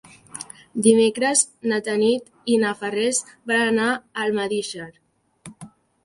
[0.85, 1.41] Dimecres
[1.71, 3.19] na Tanit i na Farners
[3.51, 3.89] van a
[4.23, 4.89] Almedíxer.